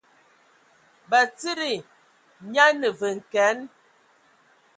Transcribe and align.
Batsidi 1.09 1.73
nya 2.51 2.63
a 2.71 2.77
ne 2.79 2.89
vǝ 2.99 3.09
n 3.15 3.17
kǝan. 3.31 3.59